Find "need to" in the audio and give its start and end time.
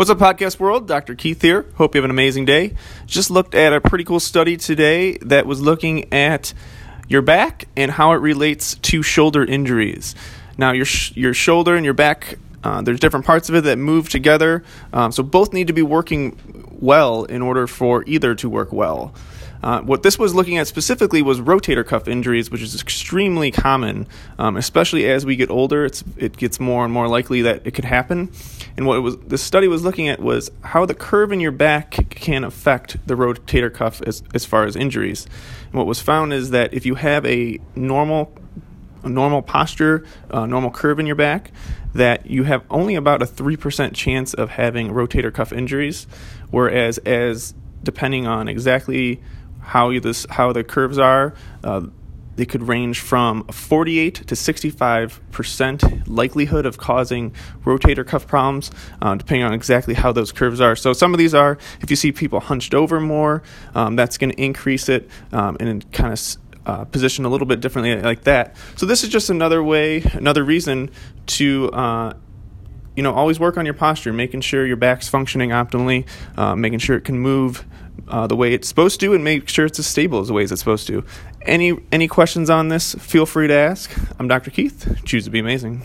15.52-15.74